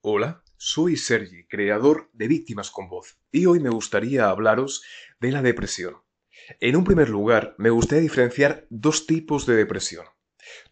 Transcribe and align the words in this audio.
Hola, 0.00 0.44
soy 0.56 0.96
Sergi, 0.96 1.44
creador 1.48 2.08
de 2.12 2.28
Víctimas 2.28 2.70
con 2.70 2.88
Voz, 2.88 3.18
y 3.32 3.46
hoy 3.46 3.58
me 3.58 3.68
gustaría 3.68 4.30
hablaros 4.30 4.84
de 5.18 5.32
la 5.32 5.42
depresión. 5.42 5.96
En 6.60 6.76
un 6.76 6.84
primer 6.84 7.08
lugar, 7.08 7.56
me 7.58 7.70
gustaría 7.70 8.02
diferenciar 8.02 8.64
dos 8.70 9.08
tipos 9.08 9.44
de 9.44 9.56
depresión. 9.56 10.06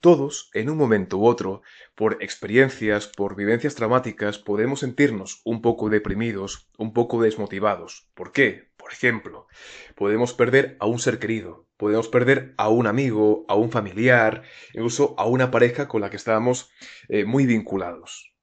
Todos, 0.00 0.48
en 0.54 0.70
un 0.70 0.78
momento 0.78 1.18
u 1.18 1.26
otro, 1.26 1.62
por 1.96 2.22
experiencias, 2.22 3.08
por 3.08 3.34
vivencias 3.34 3.74
traumáticas, 3.74 4.38
podemos 4.38 4.78
sentirnos 4.78 5.40
un 5.44 5.60
poco 5.60 5.90
deprimidos, 5.90 6.70
un 6.78 6.92
poco 6.92 7.20
desmotivados. 7.20 8.08
¿Por 8.14 8.30
qué? 8.30 8.70
Por 8.76 8.92
ejemplo, 8.92 9.48
podemos 9.96 10.34
perder 10.34 10.76
a 10.78 10.86
un 10.86 11.00
ser 11.00 11.18
querido, 11.18 11.66
podemos 11.76 12.06
perder 12.06 12.54
a 12.58 12.68
un 12.68 12.86
amigo, 12.86 13.44
a 13.48 13.56
un 13.56 13.72
familiar, 13.72 14.44
incluso 14.72 15.16
a 15.18 15.26
una 15.26 15.50
pareja 15.50 15.88
con 15.88 16.00
la 16.00 16.10
que 16.10 16.16
estábamos 16.16 16.70
eh, 17.08 17.24
muy 17.24 17.44
vinculados. 17.44 18.35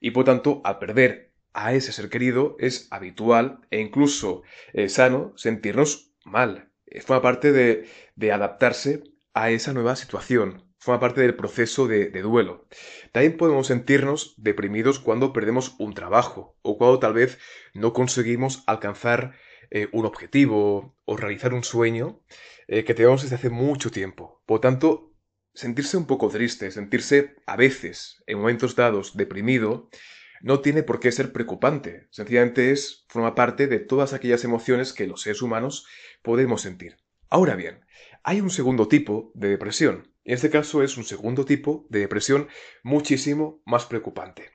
Y 0.00 0.10
por 0.10 0.24
tanto, 0.24 0.60
al 0.64 0.78
perder 0.78 1.32
a 1.56 1.72
ese 1.72 1.90
ser 1.90 2.10
querido, 2.10 2.56
es 2.58 2.86
habitual 2.90 3.60
e 3.70 3.80
incluso 3.80 4.42
eh, 4.74 4.88
sano 4.90 5.32
sentirnos 5.36 6.12
mal. 6.24 6.70
Eh, 6.86 7.00
forma 7.00 7.22
parte 7.22 7.50
de, 7.50 7.88
adaptarse 8.30 9.02
a 9.32 9.50
esa 9.50 9.72
nueva 9.72 9.96
situación, 9.96 10.64
forma 10.78 11.00
parte 11.00 11.22
del 11.22 11.34
proceso 11.34 11.88
de, 11.88 12.10
duelo. 12.20 12.68
También 13.12 13.38
podemos 13.38 13.68
sentirnos 13.68 14.34
deprimidos 14.36 14.98
cuando 15.00 15.32
perdemos 15.32 15.74
un 15.78 15.94
trabajo 15.94 16.58
o 16.60 16.76
cuando 16.76 16.98
tal 16.98 17.14
vez 17.14 17.38
no 17.72 17.94
conseguimos 17.94 18.62
alcanzar 18.66 19.34
eh, 19.70 19.88
un 19.92 20.04
objetivo 20.04 20.94
o 21.06 21.16
realizar 21.16 21.54
un 21.54 21.64
sueño 21.64 22.20
que 22.68 22.94
tenemos 22.94 23.22
desde 23.22 23.36
hace 23.36 23.48
mucho 23.48 23.92
tiempo. 23.92 24.42
Por 24.44 24.60
tanto, 24.60 25.15
sentirse 25.56 25.96
un 25.96 26.06
poco 26.06 26.28
triste, 26.28 26.70
sentirse 26.70 27.34
a 27.46 27.56
veces, 27.56 28.22
en 28.26 28.38
momentos 28.38 28.76
dados, 28.76 29.16
deprimido, 29.16 29.88
no 30.42 30.60
tiene 30.60 30.82
por 30.82 31.00
qué 31.00 31.10
ser 31.10 31.32
preocupante. 31.32 32.06
Sencillamente 32.10 32.70
es, 32.70 33.06
forma 33.08 33.34
parte 33.34 33.66
de 33.66 33.80
todas 33.80 34.12
aquellas 34.12 34.44
emociones 34.44 34.92
que 34.92 35.06
los 35.06 35.22
seres 35.22 35.42
humanos 35.42 35.86
podemos 36.22 36.60
sentir. 36.60 36.98
Ahora 37.30 37.56
bien, 37.56 37.84
hay 38.22 38.40
un 38.40 38.50
segundo 38.50 38.86
tipo 38.86 39.32
de 39.34 39.48
depresión. 39.48 40.12
En 40.24 40.34
este 40.34 40.50
caso 40.50 40.82
es 40.82 40.96
un 40.96 41.04
segundo 41.04 41.44
tipo 41.44 41.86
de 41.88 42.00
depresión 42.00 42.48
muchísimo 42.82 43.62
más 43.64 43.86
preocupante. 43.86 44.50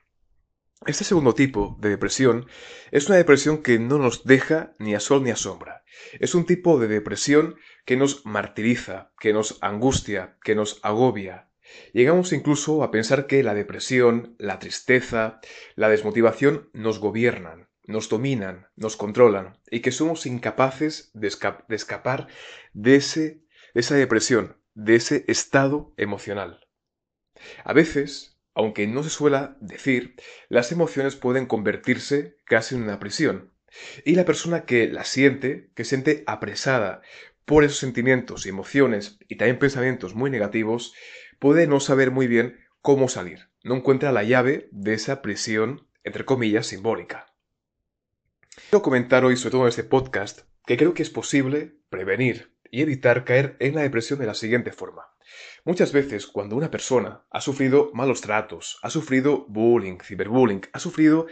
Este 0.86 1.04
segundo 1.04 1.34
tipo 1.34 1.76
de 1.80 1.90
depresión 1.90 2.46
es 2.90 3.08
una 3.08 3.16
depresión 3.16 3.62
que 3.62 3.78
no 3.78 3.98
nos 3.98 4.24
deja 4.24 4.74
ni 4.78 4.94
a 4.94 5.00
sol 5.00 5.22
ni 5.22 5.30
a 5.30 5.36
sombra. 5.36 5.84
Es 6.18 6.34
un 6.34 6.44
tipo 6.44 6.80
de 6.80 6.88
depresión 6.88 7.56
que 7.84 7.96
nos 7.96 8.24
martiriza, 8.24 9.12
que 9.18 9.32
nos 9.32 9.58
angustia, 9.60 10.38
que 10.44 10.54
nos 10.54 10.80
agobia. 10.82 11.50
Llegamos 11.92 12.32
incluso 12.32 12.82
a 12.82 12.90
pensar 12.90 13.26
que 13.26 13.42
la 13.42 13.54
depresión, 13.54 14.36
la 14.38 14.58
tristeza, 14.58 15.40
la 15.74 15.88
desmotivación 15.88 16.70
nos 16.72 16.98
gobiernan, 16.98 17.68
nos 17.86 18.08
dominan, 18.08 18.68
nos 18.76 18.96
controlan 18.96 19.58
y 19.70 19.80
que 19.80 19.92
somos 19.92 20.26
incapaces 20.26 21.10
de, 21.14 21.28
escapar 21.28 22.28
de, 22.72 22.96
ese, 22.96 23.44
de 23.74 23.80
esa 23.80 23.94
depresión, 23.94 24.56
de 24.74 24.96
ese 24.96 25.24
estado 25.28 25.94
emocional. 25.96 26.66
A 27.64 27.72
veces, 27.72 28.38
aunque 28.54 28.86
no 28.86 29.02
se 29.02 29.10
suela 29.10 29.56
decir, 29.60 30.14
las 30.48 30.72
emociones 30.72 31.16
pueden 31.16 31.46
convertirse 31.46 32.36
casi 32.44 32.74
en 32.74 32.82
una 32.82 32.98
prisión. 32.98 33.52
Y 34.04 34.16
la 34.16 34.26
persona 34.26 34.66
que 34.66 34.86
la 34.88 35.04
siente, 35.04 35.70
que 35.74 35.84
siente 35.84 36.24
apresada 36.26 37.00
por 37.44 37.64
esos 37.64 37.78
sentimientos 37.78 38.46
y 38.46 38.48
emociones 38.48 39.18
y 39.28 39.36
también 39.36 39.58
pensamientos 39.58 40.14
muy 40.14 40.30
negativos, 40.30 40.94
puede 41.38 41.66
no 41.66 41.80
saber 41.80 42.10
muy 42.10 42.26
bien 42.26 42.58
cómo 42.80 43.08
salir. 43.08 43.48
No 43.62 43.76
encuentra 43.76 44.12
la 44.12 44.22
llave 44.22 44.68
de 44.70 44.94
esa 44.94 45.22
prisión, 45.22 45.88
entre 46.04 46.24
comillas, 46.24 46.66
simbólica. 46.66 47.34
Quiero 48.68 48.82
comentar 48.82 49.24
hoy, 49.24 49.36
sobre 49.36 49.52
todo 49.52 49.62
en 49.62 49.68
este 49.68 49.84
podcast, 49.84 50.40
que 50.66 50.76
creo 50.76 50.94
que 50.94 51.02
es 51.02 51.10
posible 51.10 51.76
prevenir 51.88 52.54
y 52.70 52.82
evitar 52.82 53.24
caer 53.24 53.56
en 53.60 53.74
la 53.74 53.82
depresión 53.82 54.18
de 54.18 54.26
la 54.26 54.34
siguiente 54.34 54.72
forma. 54.72 55.12
Muchas 55.64 55.92
veces 55.92 56.26
cuando 56.26 56.56
una 56.56 56.70
persona 56.70 57.24
ha 57.30 57.40
sufrido 57.40 57.90
malos 57.94 58.20
tratos, 58.20 58.78
ha 58.82 58.90
sufrido 58.90 59.46
bullying, 59.48 59.98
ciberbullying, 60.02 60.62
ha 60.72 60.78
sufrido 60.78 61.26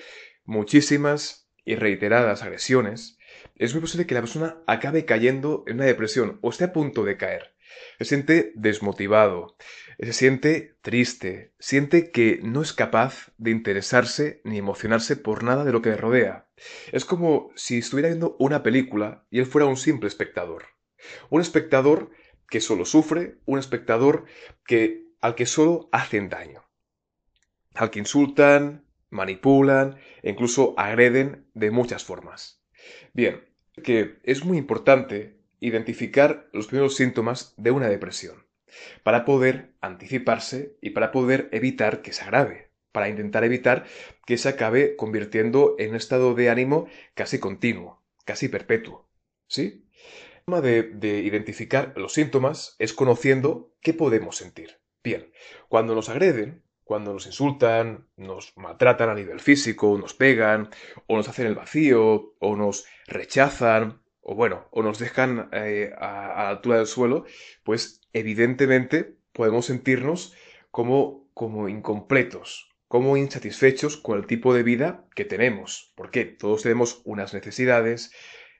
muchísimas 0.45 1.51
y 1.65 1.75
reiteradas 1.75 2.43
agresiones, 2.43 3.19
es 3.57 3.75
muy 3.75 3.81
posible 3.81 4.07
que 4.07 4.15
la 4.15 4.21
persona 4.21 4.59
acabe 4.67 5.05
cayendo 5.05 5.65
en 5.67 5.77
una 5.77 5.85
depresión 5.85 6.39
o 6.41 6.51
esté 6.51 6.65
a 6.65 6.73
punto 6.73 7.05
de 7.05 7.17
caer. 7.17 7.55
Se 7.99 8.05
siente 8.05 8.53
desmotivado, 8.55 9.57
se 9.99 10.13
siente 10.13 10.77
triste, 10.81 11.53
siente 11.59 12.11
que 12.11 12.41
no 12.43 12.63
es 12.63 12.73
capaz 12.73 13.33
de 13.39 13.51
interesarse 13.51 14.41
ni 14.45 14.59
emocionarse 14.59 15.17
por 15.17 15.45
nada 15.45 15.65
de 15.65 15.73
lo 15.73 15.83
que 15.83 15.91
le 15.91 15.97
rodea. 15.97 16.49
Es 16.91 17.05
como 17.05 17.51
si 17.55 17.79
estuviera 17.79 18.09
viendo 18.09 18.37
una 18.39 18.63
película 18.63 19.27
y 19.31 19.39
él 19.39 19.47
fuera 19.47 19.67
un 19.67 19.77
simple 19.77 20.09
espectador. 20.09 20.65
Un 21.29 21.41
espectador 21.41 22.11
que 22.49 22.61
solo 22.61 22.85
sufre, 22.85 23.39
un 23.47 23.59
espectador 23.59 24.25
que 24.67 25.07
al 25.21 25.35
que 25.35 25.47
solo 25.47 25.89
hacen 25.93 26.29
daño. 26.29 26.65
Al 27.75 27.91
que 27.91 28.01
insultan, 28.01 28.87
manipulan 29.11 29.99
e 30.23 30.31
incluso 30.31 30.75
agreden 30.79 31.49
de 31.55 31.71
muchas 31.71 32.05
formas. 32.05 32.60
Bien, 33.13 33.45
que 33.83 34.19
es 34.23 34.45
muy 34.45 34.59
importante 34.59 35.37
identificar 35.61 36.49
los 36.53 36.67
primeros 36.67 36.97
síntomas 36.97 37.55
de 37.57 37.71
una 37.71 37.89
depresión, 37.89 38.47
para 39.03 39.25
poder 39.25 39.73
anticiparse 39.81 40.77
y 40.81 40.91
para 40.91 41.13
poder 41.13 41.49
evitar 41.53 42.03
que 42.03 42.13
se 42.13 42.23
agrave, 42.23 42.71
para 42.93 43.09
intentar 43.09 43.45
evitar 43.45 43.85
que 44.27 44.39
se 44.39 44.49
acabe 44.49 44.97
convirtiendo 44.97 45.77
en 45.79 45.91
un 45.91 45.97
estado 45.97 46.35
de 46.35 46.51
ánimo 46.51 46.89
casi 47.15 47.39
continuo, 47.39 48.03
casi 48.25 48.49
perpetuo. 48.49 49.09
¿Sí? 49.47 49.85
La 50.47 50.57
forma 50.57 50.61
de, 50.63 50.83
de 50.83 51.21
identificar 51.21 51.93
los 51.97 52.15
síntomas 52.15 52.75
es 52.79 52.93
conociendo 52.93 53.75
qué 53.81 53.95
podemos 53.95 54.37
sentir. 54.37 54.79
Bien, 55.03 55.31
cuando 55.69 55.95
nos 55.95 56.09
agreden, 56.09 56.63
cuando 56.91 57.13
nos 57.13 57.27
insultan, 57.27 58.09
nos 58.17 58.53
maltratan 58.57 59.11
a 59.11 59.15
nivel 59.15 59.39
físico, 59.39 59.97
nos 59.97 60.13
pegan, 60.13 60.71
o 61.07 61.17
nos 61.17 61.29
hacen 61.29 61.47
el 61.47 61.55
vacío, 61.55 62.35
o 62.41 62.57
nos 62.57 62.85
rechazan, 63.07 64.03
o 64.23 64.35
bueno, 64.35 64.67
o 64.73 64.83
nos 64.83 64.99
dejan 64.99 65.49
eh, 65.53 65.93
a, 65.97 66.35
la 66.43 66.49
altura 66.49 66.79
del 66.79 66.89
suelo, 66.89 67.27
pues 67.63 68.01
evidentemente 68.13 69.15
podemos 69.33 69.67
sentirnos 69.67 70.35
como, 70.73 71.31
como 71.33 71.69
incompletos, 71.69 72.75
como 72.89 73.17
insatisfechos 73.17 73.97
con 73.97 74.19
el 74.19 74.27
tipo 74.27 74.53
de 74.53 74.65
vida 74.65 75.05
que 75.15 75.25
tenemos. 75.25 75.93
Porque 75.95 76.25
todos 76.25 76.65
tenemos 76.65 77.03
unas 77.05 77.33
necesidades, 77.33 78.11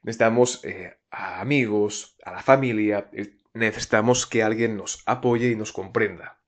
necesitamos 0.03 0.63
eh, 0.63 0.93
a 1.09 1.41
amigos, 1.41 2.15
a 2.23 2.31
la 2.31 2.41
familia, 2.41 3.09
eh, 3.11 3.33
necesitamos 3.53 4.25
que 4.25 4.41
alguien 4.41 4.77
nos 4.77 5.03
apoye 5.05 5.49
y 5.49 5.57
nos 5.57 5.73
comprenda. 5.73 6.40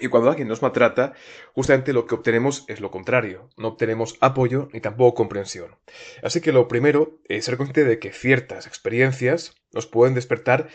Y 0.00 0.08
cuando 0.08 0.30
alguien 0.30 0.48
nos 0.48 0.62
maltrata, 0.62 1.12
justamente 1.52 1.92
lo 1.92 2.06
que 2.06 2.14
obtenemos 2.14 2.64
es 2.68 2.80
lo 2.80 2.90
contrario. 2.90 3.50
No 3.56 3.68
obtenemos 3.68 4.16
apoyo 4.20 4.68
ni 4.72 4.80
tampoco 4.80 5.14
comprensión. 5.14 5.76
Así 6.22 6.40
que 6.40 6.52
lo 6.52 6.66
primero 6.66 7.20
es 7.28 7.44
ser 7.44 7.56
consciente 7.56 7.84
de 7.84 7.98
que 7.98 8.12
ciertas 8.12 8.66
experiencias 8.66 9.54
nos 9.72 9.86
pueden 9.86 10.14
despertar 10.14 10.68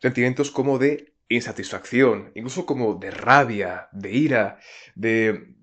sentimientos 0.00 0.50
como 0.50 0.78
de 0.78 1.14
insatisfacción, 1.28 2.30
incluso 2.34 2.66
como 2.66 2.94
de 2.94 3.10
rabia, 3.10 3.88
de 3.92 4.12
ira, 4.12 4.58
de, 4.94 5.54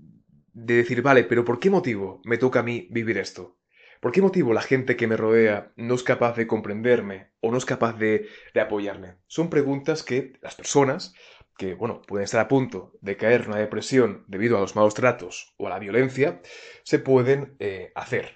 de 0.53 0.73
decir, 0.75 1.01
vale, 1.01 1.23
pero 1.23 1.45
¿por 1.45 1.59
qué 1.59 1.69
motivo 1.69 2.21
me 2.23 2.37
toca 2.37 2.59
a 2.59 2.63
mí 2.63 2.87
vivir 2.91 3.17
esto? 3.17 3.57
¿Por 3.99 4.11
qué 4.11 4.21
motivo 4.21 4.53
la 4.53 4.61
gente 4.61 4.95
que 4.95 5.07
me 5.07 5.17
rodea 5.17 5.71
no 5.77 5.95
es 5.95 6.03
capaz 6.03 6.35
de 6.35 6.45
comprenderme 6.45 7.31
o 7.39 7.51
no 7.51 7.57
es 7.57 7.65
capaz 7.65 7.93
de, 7.93 8.27
de 8.53 8.61
apoyarme? 8.61 9.15
Son 9.25 9.49
preguntas 9.49 10.03
que 10.03 10.33
las 10.41 10.53
personas 10.53 11.15
que, 11.57 11.73
bueno, 11.73 12.01
pueden 12.01 12.25
estar 12.25 12.41
a 12.41 12.47
punto 12.47 12.93
de 13.01 13.17
caer 13.17 13.41
en 13.41 13.49
una 13.49 13.59
depresión 13.59 14.23
debido 14.27 14.57
a 14.57 14.61
los 14.61 14.75
malos 14.75 14.93
tratos 14.93 15.53
o 15.57 15.67
a 15.67 15.69
la 15.69 15.79
violencia, 15.79 16.41
se 16.83 16.99
pueden 16.99 17.55
eh, 17.59 17.91
hacer. 17.95 18.33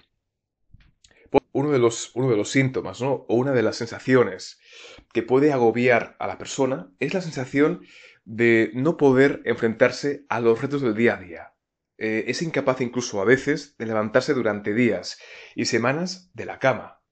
Uno 1.52 1.70
de, 1.72 1.78
los, 1.78 2.12
uno 2.14 2.30
de 2.30 2.36
los 2.36 2.50
síntomas, 2.50 3.00
¿no? 3.00 3.26
O 3.28 3.34
una 3.34 3.52
de 3.52 3.62
las 3.62 3.76
sensaciones 3.76 4.60
que 5.12 5.22
puede 5.22 5.52
agobiar 5.52 6.16
a 6.20 6.26
la 6.28 6.38
persona 6.38 6.92
es 7.00 7.12
la 7.12 7.20
sensación 7.20 7.82
de 8.24 8.70
no 8.74 8.96
poder 8.96 9.42
enfrentarse 9.44 10.24
a 10.28 10.40
los 10.40 10.62
retos 10.62 10.82
del 10.82 10.94
día 10.94 11.14
a 11.14 11.20
día. 11.20 11.54
Eh, 11.98 12.24
es 12.28 12.40
incapaz 12.42 12.80
incluso 12.80 13.20
a 13.20 13.24
veces 13.24 13.76
de 13.76 13.86
levantarse 13.86 14.32
durante 14.32 14.72
días 14.72 15.18
y 15.54 15.66
semanas 15.66 16.30
de 16.34 16.46
la 16.46 16.58
cama. 16.58 17.02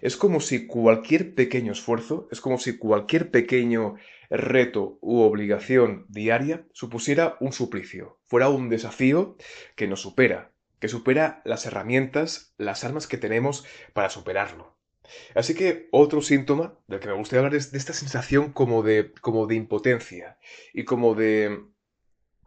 Es 0.00 0.16
como 0.16 0.40
si 0.40 0.66
cualquier 0.66 1.34
pequeño 1.34 1.72
esfuerzo, 1.72 2.28
es 2.30 2.40
como 2.40 2.58
si 2.58 2.76
cualquier 2.76 3.30
pequeño 3.30 3.96
reto 4.30 4.98
u 5.00 5.20
obligación 5.20 6.06
diaria 6.08 6.66
supusiera 6.72 7.36
un 7.40 7.52
suplicio, 7.52 8.20
fuera 8.26 8.48
un 8.48 8.68
desafío 8.68 9.36
que 9.76 9.88
nos 9.88 10.00
supera, 10.00 10.52
que 10.78 10.88
supera 10.88 11.42
las 11.44 11.66
herramientas, 11.66 12.54
las 12.56 12.84
armas 12.84 13.06
que 13.06 13.18
tenemos 13.18 13.64
para 13.92 14.08
superarlo. 14.08 14.78
Así 15.34 15.54
que 15.54 15.88
otro 15.90 16.22
síntoma 16.22 16.78
del 16.86 17.00
que 17.00 17.08
me 17.08 17.14
gustaría 17.14 17.40
hablar 17.40 17.56
es 17.56 17.72
de 17.72 17.78
esta 17.78 17.92
sensación 17.92 18.52
como 18.52 18.82
de, 18.82 19.12
como 19.20 19.46
de 19.46 19.56
impotencia 19.56 20.38
y 20.72 20.84
como 20.84 21.14
de, 21.14 21.64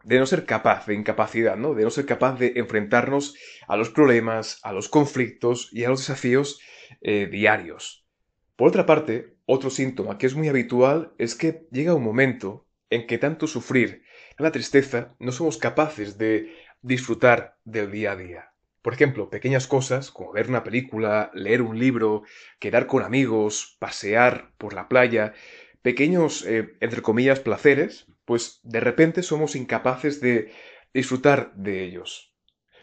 de 0.02 0.18
no 0.18 0.26
ser 0.26 0.46
capaz, 0.46 0.86
de 0.86 0.94
incapacidad, 0.94 1.56
¿no? 1.56 1.74
De 1.74 1.84
no 1.84 1.90
ser 1.90 2.06
capaz 2.06 2.38
de 2.38 2.54
enfrentarnos 2.56 3.34
a 3.68 3.76
los 3.76 3.90
problemas, 3.90 4.60
a 4.62 4.72
los 4.72 4.88
conflictos 4.88 5.68
y 5.72 5.84
a 5.84 5.90
los 5.90 6.00
desafíos 6.00 6.60
eh, 7.02 7.26
diarios. 7.30 8.06
Por 8.56 8.68
otra 8.68 8.86
parte, 8.86 9.33
otro 9.46 9.70
síntoma 9.70 10.18
que 10.18 10.26
es 10.26 10.34
muy 10.34 10.48
habitual 10.48 11.12
es 11.18 11.34
que 11.34 11.66
llega 11.70 11.94
un 11.94 12.04
momento 12.04 12.66
en 12.90 13.06
que 13.06 13.18
tanto 13.18 13.46
sufrir 13.46 14.04
la 14.38 14.52
tristeza 14.52 15.14
no 15.18 15.32
somos 15.32 15.58
capaces 15.58 16.18
de 16.18 16.54
disfrutar 16.82 17.56
del 17.64 17.90
día 17.90 18.12
a 18.12 18.16
día. 18.16 18.50
Por 18.82 18.92
ejemplo, 18.92 19.30
pequeñas 19.30 19.66
cosas 19.66 20.10
como 20.10 20.32
ver 20.32 20.48
una 20.48 20.62
película, 20.62 21.30
leer 21.34 21.62
un 21.62 21.78
libro, 21.78 22.22
quedar 22.58 22.86
con 22.86 23.02
amigos, 23.02 23.76
pasear 23.78 24.52
por 24.58 24.74
la 24.74 24.88
playa, 24.88 25.32
pequeños, 25.80 26.44
eh, 26.46 26.76
entre 26.80 27.00
comillas, 27.00 27.40
placeres, 27.40 28.06
pues 28.24 28.60
de 28.62 28.80
repente 28.80 29.22
somos 29.22 29.56
incapaces 29.56 30.20
de 30.20 30.52
disfrutar 30.92 31.54
de 31.54 31.82
ellos. 31.82 32.34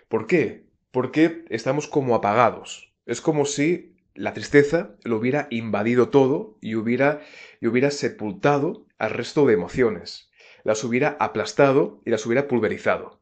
¿Por 0.07 0.27
qué? 0.27 0.65
Porque 0.91 1.45
estamos 1.49 1.87
como 1.87 2.15
apagados. 2.15 2.91
Es 3.05 3.21
como 3.21 3.45
si 3.45 3.95
la 4.13 4.33
tristeza 4.33 4.95
lo 5.03 5.17
hubiera 5.17 5.47
invadido 5.49 6.09
todo 6.09 6.57
y 6.61 6.75
hubiera, 6.75 7.21
y 7.59 7.67
hubiera 7.67 7.91
sepultado 7.91 8.85
al 8.97 9.11
resto 9.11 9.45
de 9.45 9.53
emociones. 9.53 10.29
Las 10.63 10.83
hubiera 10.83 11.17
aplastado 11.19 12.01
y 12.05 12.11
las 12.11 12.25
hubiera 12.25 12.47
pulverizado. 12.47 13.21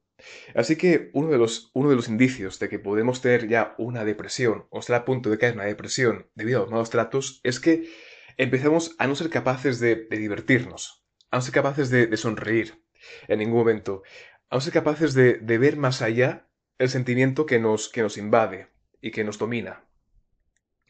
Así 0.53 0.75
que 0.75 1.09
uno 1.13 1.29
de, 1.29 1.37
los, 1.37 1.71
uno 1.73 1.89
de 1.89 1.95
los 1.95 2.09
indicios 2.09 2.59
de 2.59 2.67
que 2.67 2.79
podemos 2.79 3.21
tener 3.21 3.47
ya 3.47 3.75
una 3.77 4.03
depresión 4.03 4.65
o 4.69 4.79
estar 4.79 4.97
a 4.97 5.05
punto 5.05 5.29
de 5.29 5.37
caer 5.37 5.53
en 5.53 5.59
una 5.59 5.67
depresión 5.67 6.27
debido 6.35 6.59
a 6.59 6.61
los 6.63 6.71
malos 6.71 6.89
tratos 6.89 7.39
es 7.43 7.61
que 7.61 7.89
empezamos 8.35 8.95
a 8.99 9.07
no 9.07 9.15
ser 9.15 9.29
capaces 9.29 9.79
de 9.79 10.07
divertirnos, 10.11 11.05
a 11.31 11.37
no 11.37 11.41
ser 11.41 11.53
capaces 11.53 11.89
de, 11.89 12.15
sonreír 12.17 12.83
en 13.27 13.39
ningún 13.39 13.59
momento, 13.59 14.03
a 14.49 14.55
no 14.55 14.61
ser 14.61 14.73
capaces 14.73 15.13
de, 15.13 15.39
ver 15.39 15.77
más 15.77 16.01
allá 16.01 16.47
el 16.77 16.89
sentimiento 16.89 17.45
que 17.45 17.59
nos, 17.59 17.89
que 17.89 18.01
nos 18.01 18.17
invade 18.17 18.67
y 19.01 19.11
que 19.11 19.23
nos 19.23 19.37
domina. 19.37 19.83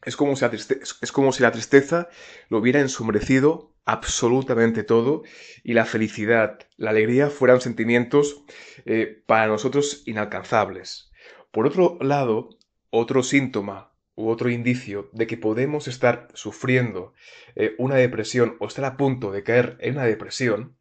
Es 0.04 0.16
como, 0.16 0.34
si 0.36 0.44
la 0.44 0.50
es 0.52 1.12
como 1.12 1.32
si 1.32 1.42
la 1.42 1.52
tristeza 1.52 2.08
lo 2.48 2.58
hubiera 2.58 2.80
ensombrecido 2.80 3.74
absolutamente 3.84 4.82
todo 4.84 5.22
y 5.64 5.74
la 5.74 5.84
felicidad, 5.84 6.58
la 6.76 6.90
alegría 6.90 7.28
fueran 7.28 7.60
sentimientos 7.60 8.44
eh, 8.86 9.22
para 9.26 9.46
nosotros 9.46 10.02
inalcanzables. 10.06 11.10
Por 11.50 11.66
otro 11.66 11.98
lado, 12.00 12.50
otro 12.90 13.22
síntoma 13.22 13.92
u 14.14 14.28
otro 14.28 14.50
indicio 14.50 15.10
de 15.12 15.26
que 15.26 15.36
podemos 15.36 15.88
estar 15.88 16.28
sufriendo 16.34 17.14
eh, 17.56 17.74
una 17.78 17.96
depresión 17.96 18.56
o 18.60 18.66
estar 18.66 18.84
a 18.84 18.96
punto 18.96 19.32
de 19.32 19.42
caer 19.42 19.76
en 19.80 19.94
una 19.94 20.04
depresión 20.04 20.76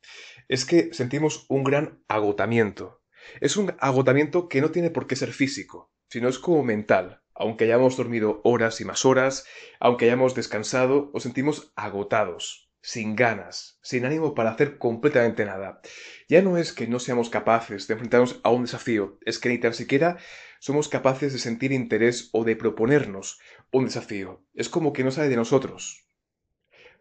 es 0.48 0.66
que 0.66 0.94
sentimos 0.94 1.46
un 1.48 1.64
gran 1.64 2.04
agotamiento. 2.08 3.02
Es 3.40 3.58
un 3.58 3.76
agotamiento 3.80 4.50
que 4.50 4.62
no 4.62 4.72
tiene 4.72 4.90
por 4.90 5.08
qué 5.08 5.16
ser 5.16 5.32
físico, 5.32 5.92
sino 6.10 6.28
es 6.28 6.40
como 6.40 6.64
mental. 6.64 7.22
Aunque 7.40 7.64
hayamos 7.64 7.98
dormido 7.98 8.42
horas 8.44 8.82
y 8.82 8.86
más 8.86 9.06
horas, 9.06 9.46
aunque 9.80 10.06
hayamos 10.06 10.36
descansado, 10.36 11.10
nos 11.14 11.24
sentimos 11.24 11.72
agotados, 11.76 12.70
sin 12.82 13.16
ganas, 13.16 13.80
sin 13.82 14.06
ánimo 14.06 14.36
para 14.36 14.52
hacer 14.52 14.78
completamente 14.78 15.46
nada. 15.46 15.82
Ya 16.28 16.42
no 16.42 16.58
es 16.58 16.74
que 16.74 16.88
no 16.88 17.00
seamos 17.00 17.30
capaces 17.30 17.88
de 17.88 17.94
enfrentarnos 17.94 18.42
a 18.44 18.50
un 18.50 18.64
desafío, 18.64 19.18
es 19.26 19.40
que 19.40 19.50
ni 19.50 19.58
tan 19.58 19.74
siquiera 19.74 20.18
somos 20.60 20.90
capaces 20.90 21.32
de 21.32 21.40
sentir 21.40 21.72
interés 21.72 22.30
o 22.34 22.44
de 22.44 22.58
proponernos 22.58 23.40
un 23.72 23.86
desafío. 23.86 24.44
Es 24.54 24.68
como 24.68 24.92
que 24.92 25.06
no 25.06 25.12
sale 25.12 25.30
de 25.30 25.38
nosotros. 25.38 26.09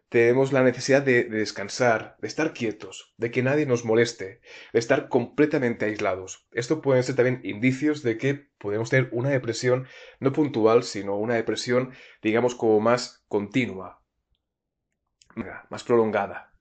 Tenemos 0.09 0.51
la 0.51 0.63
necesidad 0.63 1.03
de, 1.03 1.25
descansar, 1.25 2.17
de 2.19 2.27
estar 2.27 2.53
quietos, 2.53 3.13
de 3.17 3.29
que 3.29 3.43
nadie 3.43 3.67
nos 3.67 3.85
moleste, 3.85 4.41
de 4.73 4.79
estar 4.79 5.07
completamente 5.07 5.85
aislados. 5.85 6.47
Esto 6.51 6.81
pueden 6.81 7.03
ser 7.03 7.15
también 7.15 7.41
indicios 7.43 8.01
de 8.01 8.17
que 8.17 8.49
podemos 8.57 8.89
tener 8.89 9.09
una 9.11 9.29
depresión 9.29 9.87
no 10.19 10.33
puntual, 10.33 10.83
sino 10.83 11.15
una 11.15 11.35
depresión, 11.35 11.91
digamos, 12.23 12.55
como 12.55 12.79
más 12.79 13.23
continua, 13.27 14.01
más 15.69 15.83
prolongada. 15.83 16.53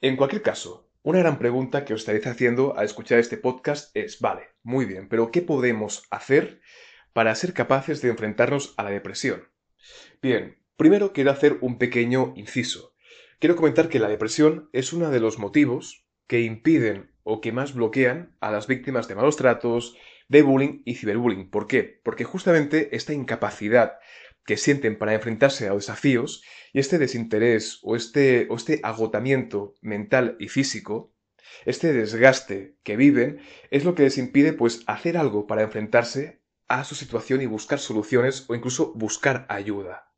En 0.00 0.16
cualquier 0.16 0.42
caso, 0.42 0.88
una 1.02 1.18
gran 1.18 1.38
pregunta 1.38 1.84
que 1.84 1.94
os 1.94 2.02
estaréis 2.02 2.26
haciendo 2.28 2.76
al 2.76 2.84
escuchar 2.84 3.18
este 3.18 3.36
podcast 3.36 3.94
es, 3.96 4.20
vale, 4.20 4.50
muy 4.62 4.84
bien, 4.84 5.08
pero 5.08 5.32
¿qué 5.32 5.42
podemos 5.42 6.06
hacer 6.10 6.60
para 7.12 7.34
ser 7.34 7.52
capaces 7.52 8.00
de 8.00 8.10
enfrentarnos 8.10 8.74
a 8.76 8.84
la 8.84 8.90
depresión? 8.90 9.48
Bien, 10.22 10.59
primero 10.80 11.12
quiero 11.12 11.30
hacer 11.30 11.58
un 11.60 11.76
pequeño 11.76 12.32
inciso. 12.36 12.94
Quiero 13.38 13.54
comentar 13.54 13.90
que 13.90 13.98
la 13.98 14.08
depresión 14.08 14.70
es 14.72 14.94
uno 14.94 15.10
de 15.10 15.20
los 15.20 15.38
motivos 15.38 16.06
que 16.26 16.40
impiden 16.40 17.12
o 17.22 17.42
que 17.42 17.52
más 17.52 17.74
bloquean 17.74 18.34
a 18.40 18.50
las 18.50 18.66
víctimas 18.66 19.06
de 19.06 19.14
malos 19.14 19.36
tratos, 19.36 19.94
de 20.30 20.40
bullying 20.40 20.80
y 20.86 20.94
ciberbullying. 20.94 21.50
¿Por 21.50 21.66
qué? 21.66 22.00
Porque 22.02 22.24
justamente 22.24 22.96
esta 22.96 23.12
incapacidad 23.12 23.98
que 24.46 24.56
sienten 24.56 24.96
para 24.96 25.12
enfrentarse 25.12 25.68
a 25.68 25.74
desafíos 25.74 26.42
y 26.72 26.78
este 26.78 26.96
desinterés 26.96 27.80
o 27.82 27.94
este, 27.94 28.46
o 28.48 28.56
este 28.56 28.80
agotamiento 28.82 29.74
mental 29.82 30.38
y 30.40 30.48
físico, 30.48 31.12
este 31.66 31.92
desgaste 31.92 32.78
que 32.84 32.96
viven, 32.96 33.42
es 33.70 33.84
lo 33.84 33.94
que 33.94 34.04
les 34.04 34.16
impide 34.16 34.54
pues 34.54 34.82
hacer 34.86 35.18
algo 35.18 35.46
para 35.46 35.60
enfrentarse 35.60 36.40
a 36.68 36.84
su 36.84 36.94
situación 36.94 37.42
y 37.42 37.46
buscar 37.46 37.80
soluciones 37.80 38.46
o 38.48 38.54
incluso 38.54 38.94
buscar 38.94 39.44
ayuda. 39.50 40.09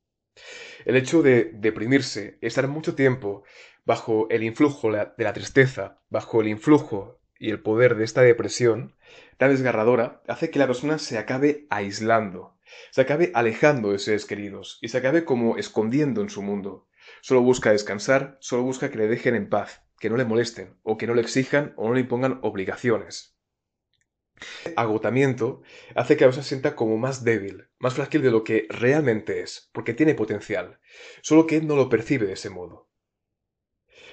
El 0.84 0.96
hecho 0.96 1.22
de 1.22 1.50
deprimirse, 1.54 2.38
estar 2.40 2.66
mucho 2.68 2.94
tiempo 2.94 3.44
bajo 3.84 4.28
el 4.30 4.42
influjo 4.42 4.90
de 4.90 5.24
la 5.24 5.32
tristeza, 5.32 6.00
bajo 6.08 6.40
el 6.40 6.48
influjo 6.48 7.20
y 7.38 7.50
el 7.50 7.60
poder 7.60 7.96
de 7.96 8.04
esta 8.04 8.22
depresión 8.22 8.94
tan 9.36 9.50
desgarradora, 9.50 10.22
hace 10.28 10.50
que 10.50 10.58
la 10.58 10.66
persona 10.66 10.98
se 10.98 11.18
acabe 11.18 11.66
aislando, 11.70 12.56
se 12.90 13.00
acabe 13.00 13.32
alejando 13.34 13.92
de 13.92 13.98
seres 13.98 14.26
queridos 14.26 14.78
y 14.80 14.88
se 14.88 14.98
acabe 14.98 15.24
como 15.24 15.56
escondiendo 15.56 16.22
en 16.22 16.30
su 16.30 16.42
mundo. 16.42 16.88
Solo 17.20 17.42
busca 17.42 17.72
descansar, 17.72 18.38
solo 18.40 18.62
busca 18.62 18.90
que 18.90 18.98
le 18.98 19.08
dejen 19.08 19.34
en 19.34 19.48
paz, 19.48 19.82
que 19.98 20.10
no 20.10 20.16
le 20.16 20.24
molesten, 20.24 20.78
o 20.82 20.96
que 20.96 21.06
no 21.06 21.14
le 21.14 21.22
exijan 21.22 21.74
o 21.76 21.88
no 21.88 21.94
le 21.94 22.00
impongan 22.00 22.38
obligaciones. 22.42 23.31
Agotamiento 24.76 25.62
hace 25.94 26.16
que 26.16 26.24
persona 26.24 26.42
se 26.42 26.50
sienta 26.50 26.76
como 26.76 26.96
más 26.98 27.24
débil, 27.24 27.68
más 27.78 27.94
frágil 27.94 28.22
de 28.22 28.30
lo 28.30 28.44
que 28.44 28.66
realmente 28.68 29.40
es, 29.40 29.70
porque 29.72 29.94
tiene 29.94 30.14
potencial, 30.14 30.78
solo 31.20 31.46
que 31.46 31.60
no 31.60 31.76
lo 31.76 31.88
percibe 31.88 32.26
de 32.26 32.34
ese 32.34 32.50
modo. 32.50 32.88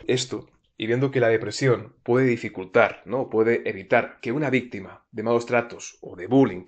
Esto, 0.08 0.50
y 0.78 0.88
viendo 0.88 1.12
que 1.12 1.20
la 1.20 1.28
depresión 1.28 1.96
puede 2.04 2.26
dificultar, 2.28 3.04
¿no? 3.06 3.30
puede 3.30 3.68
evitar 3.70 4.20
que 4.22 4.31
una 4.31 4.50
víctima 4.50 5.06
de 5.12 5.24
malos 5.24 5.46
tratos 5.46 5.98
o 6.02 6.16
de 6.16 6.28
bullying 6.28 6.66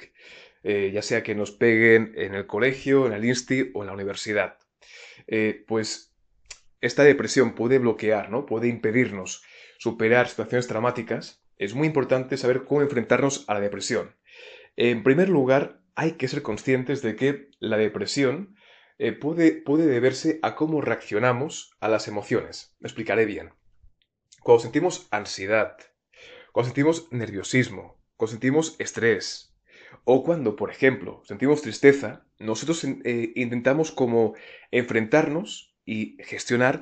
eh, 0.63 0.91
ya 0.93 1.01
sea 1.01 1.23
que 1.23 1.33
nos 1.33 1.51
peguen 1.51 2.13
en 2.15 2.35
el 2.35 2.45
colegio, 2.45 3.07
en 3.07 3.13
el 3.13 3.25
insti 3.25 3.71
o 3.73 3.81
en 3.81 3.87
la 3.87 3.93
universidad. 3.93 4.59
Eh, 5.27 5.63
pues 5.67 6.13
esta 6.81 7.03
depresión 7.03 7.55
puede 7.55 7.79
bloquear, 7.79 8.29
¿no? 8.29 8.45
Puede 8.45 8.67
impedirnos 8.67 9.43
superar 9.79 10.27
situaciones 10.27 10.67
traumáticas. 10.67 11.40
Es 11.61 11.75
muy 11.75 11.85
importante 11.85 12.37
saber 12.37 12.63
cómo 12.63 12.81
enfrentarnos 12.81 13.45
a 13.47 13.53
la 13.53 13.59
depresión. 13.59 14.15
En 14.77 15.03
primer 15.03 15.29
lugar, 15.29 15.83
hay 15.93 16.13
que 16.13 16.27
ser 16.27 16.41
conscientes 16.41 17.03
de 17.03 17.15
que 17.15 17.51
la 17.59 17.77
depresión 17.77 18.55
eh, 18.97 19.11
puede, 19.11 19.61
puede 19.61 19.85
deberse 19.85 20.39
a 20.41 20.55
cómo 20.55 20.81
reaccionamos 20.81 21.77
a 21.79 21.87
las 21.87 22.07
emociones. 22.07 22.75
Me 22.79 22.87
explicaré 22.87 23.25
bien. 23.25 23.51
Cuando 24.41 24.63
sentimos 24.63 25.07
ansiedad, 25.11 25.77
cuando 26.51 26.69
sentimos 26.69 27.07
nerviosismo, 27.11 28.01
cuando 28.17 28.31
sentimos 28.31 28.75
estrés, 28.79 29.55
o 30.03 30.23
cuando, 30.23 30.55
por 30.55 30.71
ejemplo, 30.71 31.21
sentimos 31.25 31.61
tristeza, 31.61 32.25
nosotros 32.39 32.83
eh, 32.83 33.33
intentamos 33.35 33.91
como 33.91 34.33
enfrentarnos 34.71 35.75
y 35.85 36.17
gestionar 36.23 36.81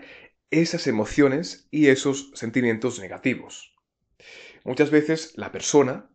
esas 0.51 0.87
emociones 0.87 1.67
y 1.69 1.87
esos 1.87 2.31
sentimientos 2.33 3.01
negativos. 3.01 3.68
Muchas 4.69 4.91
veces 4.91 5.33
la 5.35 5.51
persona 5.51 6.11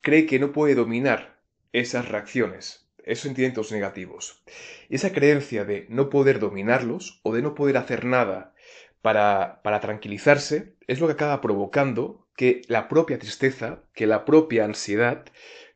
cree 0.00 0.26
que 0.26 0.38
no 0.38 0.52
puede 0.52 0.76
dominar 0.76 1.40
esas 1.72 2.08
reacciones, 2.08 2.88
esos 3.02 3.24
sentimientos 3.24 3.72
negativos. 3.72 4.44
Y 4.88 4.94
esa 4.94 5.10
creencia 5.10 5.64
de 5.64 5.86
no 5.88 6.08
poder 6.08 6.38
dominarlos 6.38 7.18
o 7.24 7.34
de 7.34 7.42
no 7.42 7.56
poder 7.56 7.76
hacer 7.76 8.04
nada 8.04 8.54
para, 9.02 9.60
para 9.64 9.80
tranquilizarse 9.80 10.76
es 10.86 11.00
lo 11.00 11.08
que 11.08 11.14
acaba 11.14 11.40
provocando 11.40 12.28
que 12.36 12.62
la 12.68 12.86
propia 12.86 13.18
tristeza, 13.18 13.82
que 13.92 14.06
la 14.06 14.24
propia 14.24 14.64
ansiedad 14.64 15.24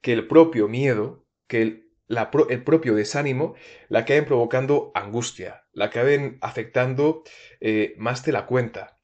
que 0.00 0.12
el 0.12 0.28
propio 0.28 0.68
miedo, 0.68 1.26
que 1.48 1.62
el, 1.62 1.90
el 2.48 2.62
propio 2.62 2.94
desánimo, 2.94 3.56
la 3.88 3.98
acaben 3.98 4.24
provocando 4.24 4.92
angustia, 4.94 5.64
la 5.72 5.86
acaben 5.86 6.38
afectando 6.42 7.24
eh, 7.60 7.96
más 7.98 8.24
de 8.24 8.30
la 8.30 8.46
cuenta. 8.46 8.99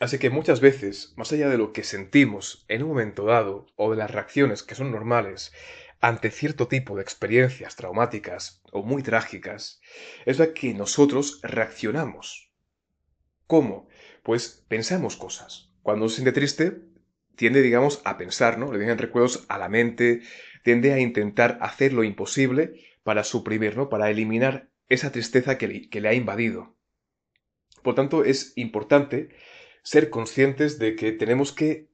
Así 0.00 0.18
que 0.18 0.30
muchas 0.30 0.60
veces, 0.60 1.12
más 1.16 1.32
allá 1.32 1.48
de 1.48 1.58
lo 1.58 1.72
que 1.72 1.82
sentimos 1.82 2.64
en 2.68 2.82
un 2.82 2.90
momento 2.90 3.24
dado 3.24 3.66
o 3.76 3.90
de 3.90 3.96
las 3.96 4.10
reacciones 4.10 4.62
que 4.62 4.76
son 4.76 4.92
normales 4.92 5.52
ante 6.00 6.30
cierto 6.30 6.68
tipo 6.68 6.94
de 6.94 7.02
experiencias 7.02 7.74
traumáticas 7.74 8.62
o 8.70 8.82
muy 8.84 9.02
trágicas, 9.02 9.80
es 10.24 10.38
la 10.38 10.52
que 10.54 10.72
nosotros 10.72 11.40
reaccionamos. 11.42 12.52
¿Cómo? 13.48 13.88
Pues 14.22 14.64
pensamos 14.68 15.16
cosas. 15.16 15.72
Cuando 15.82 16.08
se 16.08 16.16
siente 16.16 16.32
triste, 16.32 16.82
tiende, 17.34 17.62
digamos, 17.62 18.00
a 18.04 18.18
pensar, 18.18 18.58
¿no? 18.58 18.70
Le 18.70 18.78
vienen 18.78 18.98
recuerdos 18.98 19.46
a 19.48 19.58
la 19.58 19.68
mente, 19.68 20.22
tiende 20.62 20.92
a 20.92 21.00
intentar 21.00 21.58
hacer 21.60 21.92
lo 21.92 22.04
imposible 22.04 22.74
para 23.02 23.24
suprimir, 23.24 23.76
¿no? 23.76 23.88
Para 23.88 24.10
eliminar 24.10 24.68
esa 24.88 25.10
tristeza 25.10 25.58
que 25.58 25.66
le, 25.66 25.88
que 25.88 26.00
le 26.00 26.08
ha 26.08 26.14
invadido. 26.14 26.76
Por 27.82 27.94
tanto, 27.94 28.24
es 28.24 28.52
importante 28.56 29.30
ser 29.88 30.10
conscientes 30.10 30.78
de 30.78 30.96
que 30.96 31.12
tenemos 31.12 31.50
que 31.50 31.88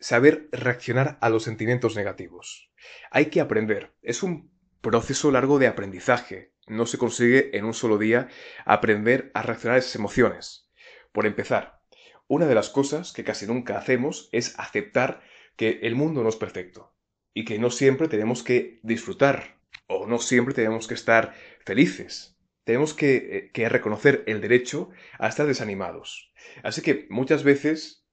saber 0.00 0.48
reaccionar 0.50 1.16
a 1.20 1.28
los 1.28 1.44
sentimientos 1.44 1.94
negativos. 1.94 2.72
Hay 3.12 3.26
que 3.26 3.40
aprender. 3.40 3.94
Es 4.02 4.24
un 4.24 4.50
proceso 4.80 5.30
largo 5.30 5.60
de 5.60 5.68
aprendizaje. 5.68 6.52
No 6.66 6.86
se 6.86 6.98
consigue 6.98 7.56
en 7.56 7.64
un 7.64 7.72
solo 7.72 7.98
día 7.98 8.26
aprender 8.64 9.30
a 9.32 9.42
reaccionar 9.42 9.76
a 9.76 9.78
esas 9.78 9.94
emociones. 9.94 10.72
Por 11.12 11.24
empezar, 11.24 11.82
una 12.26 12.46
de 12.46 12.56
las 12.56 12.68
cosas 12.68 13.12
que 13.12 13.22
casi 13.22 13.46
nunca 13.46 13.78
hacemos 13.78 14.28
es 14.32 14.58
aceptar 14.58 15.20
que 15.54 15.78
el 15.82 15.94
mundo 15.94 16.24
no 16.24 16.28
es 16.28 16.36
perfecto 16.36 16.96
y 17.32 17.44
que 17.44 17.60
no 17.60 17.70
siempre 17.70 18.08
tenemos 18.08 18.42
que 18.42 18.80
disfrutar 18.82 19.60
o 19.86 20.08
no 20.08 20.18
siempre 20.18 20.52
tenemos 20.52 20.88
que 20.88 20.94
estar 20.94 21.32
felices. 21.64 22.35
Tenemos 22.66 22.94
que, 22.94 23.52
eh, 23.54 23.68
reconocer 23.68 24.24
el 24.26 24.40
derecho 24.40 24.90
a 25.20 25.28
estar 25.28 25.46
desanimados. 25.46 26.32
Así 26.64 26.82
que 26.82 27.06
muchas 27.10 27.44
veces, 27.44 28.04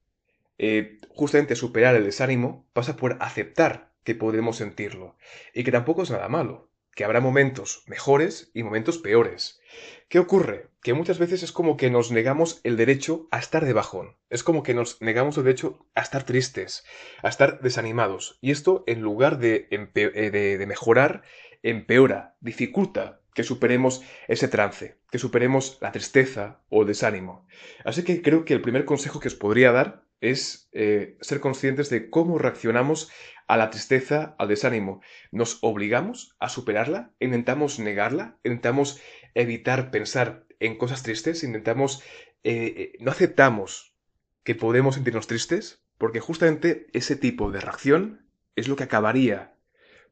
eh, 0.59 0.99
justamente 1.09 1.55
superar 1.55 1.95
el 1.95 2.03
desánimo 2.03 2.69
pasa 2.71 2.95
por 2.95 3.17
aceptar 3.19 3.91
que 4.03 4.13
podemos 4.13 4.57
sentirlo 4.57 5.17
y 5.55 5.63
que 5.63 5.71
tampoco 5.71 6.03
es 6.03 6.11
nada 6.11 6.29
malo, 6.29 6.69
que 6.93 7.03
habrá 7.03 7.19
momentos 7.19 7.83
mejores 7.87 8.51
y 8.53 8.61
momentos 8.61 8.99
peores. 8.99 9.59
¿Qué 10.07 10.19
ocurre? 10.19 10.67
Que 10.83 10.93
muchas 10.93 11.17
veces 11.17 11.41
es 11.41 11.51
como 11.51 11.75
que 11.75 11.89
nos 11.89 12.11
negamos 12.11 12.61
el 12.63 12.77
derecho 12.77 13.27
a 13.31 13.39
estar 13.39 13.65
de 13.65 13.73
bajón, 13.73 14.17
es 14.29 14.43
como 14.43 14.61
que 14.61 14.75
nos 14.75 15.01
negamos 15.01 15.35
el 15.35 15.45
derecho 15.45 15.83
a 15.95 16.01
estar 16.01 16.25
tristes, 16.25 16.85
a 17.23 17.29
estar 17.29 17.59
desanimados, 17.61 18.37
y 18.39 18.51
esto 18.51 18.83
en 18.85 19.01
lugar 19.01 19.39
de, 19.39 19.67
eh, 19.71 20.57
de 20.59 20.65
mejorar, 20.67 21.23
empeora, 21.63 22.35
dificulta 22.39 23.22
que 23.33 23.43
superemos 23.43 24.03
ese 24.27 24.47
trance, 24.47 24.97
que 25.11 25.19
superemos 25.19 25.77
la 25.81 25.91
tristeza 25.91 26.61
o 26.69 26.81
el 26.81 26.87
desánimo. 26.87 27.47
Así 27.83 28.03
que 28.03 28.21
creo 28.21 28.45
que 28.45 28.53
el 28.53 28.61
primer 28.61 28.85
consejo 28.85 29.19
que 29.19 29.27
os 29.27 29.35
podría 29.35 29.71
dar 29.71 30.03
es 30.21 30.69
eh, 30.71 31.17
ser 31.21 31.41
conscientes 31.41 31.89
de 31.89 32.09
cómo 32.09 32.37
reaccionamos 32.37 33.11
a 33.47 33.57
la 33.57 33.69
tristeza, 33.69 34.35
al 34.39 34.47
desánimo. 34.47 35.01
¿Nos 35.31 35.59
obligamos 35.61 36.35
a 36.39 36.47
superarla? 36.47 37.11
¿Intentamos 37.19 37.79
negarla? 37.79 38.37
¿Intentamos 38.43 39.01
evitar 39.33 39.91
pensar 39.91 40.45
en 40.59 40.77
cosas 40.77 41.03
tristes? 41.03 41.43
¿Intentamos... 41.43 42.01
Eh, 42.45 42.73
eh, 42.77 42.97
no 42.99 43.11
aceptamos 43.11 43.95
que 44.43 44.55
podemos 44.55 44.95
sentirnos 44.95 45.27
tristes? 45.27 45.83
Porque 45.97 46.21
justamente 46.21 46.87
ese 46.93 47.15
tipo 47.15 47.51
de 47.51 47.59
reacción 47.59 48.25
es 48.55 48.67
lo 48.67 48.75
que 48.75 48.83
acabaría 48.83 49.55